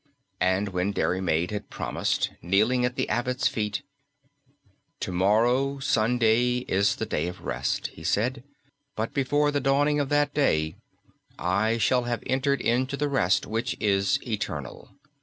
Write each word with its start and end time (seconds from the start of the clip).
And 0.39 0.69
when 0.69 0.93
Diarmaid 0.93 1.51
had 1.51 1.69
promised, 1.69 2.31
kneeling 2.41 2.83
at 2.85 2.95
the 2.95 3.07
abbot's 3.07 3.47
feet, 3.47 3.83
"To 5.01 5.11
morrow, 5.11 5.77
Sunday, 5.77 6.65
is 6.67 6.95
the 6.95 7.05
day 7.05 7.27
of 7.27 7.41
rest," 7.43 7.85
he 7.93 8.03
said, 8.03 8.43
"but 8.95 9.13
before 9.13 9.51
the 9.51 9.61
dawning 9.61 9.99
of 9.99 10.09
that 10.09 10.33
day, 10.33 10.75
I 11.37 11.77
shall 11.77 12.05
have 12.05 12.23
entered 12.25 12.61
into 12.61 12.97
the 12.97 13.09
rest 13.09 13.45
which 13.45 13.77
is 13.79 14.17
eternal. 14.27 14.89